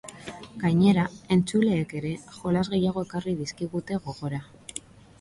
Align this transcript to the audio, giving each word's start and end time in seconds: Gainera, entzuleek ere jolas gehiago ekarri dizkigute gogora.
Gainera, 0.63 1.03
entzuleek 1.35 1.95
ere 2.01 2.15
jolas 2.41 2.65
gehiago 2.75 3.07
ekarri 3.09 3.39
dizkigute 3.45 4.03
gogora. 4.11 4.47